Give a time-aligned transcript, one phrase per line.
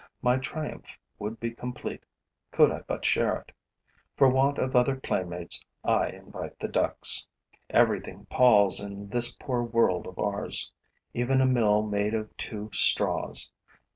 [0.23, 2.05] My triumph would be complete,
[2.51, 3.51] could I but share it.
[4.17, 7.27] For want of other playmates, I invite the ducks.
[7.69, 10.71] Everything palls in this poor world of ours,
[11.13, 13.51] even a mill made of two straws.